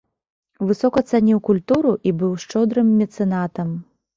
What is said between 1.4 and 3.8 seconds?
культуру і быў шчодрым мецэнатам.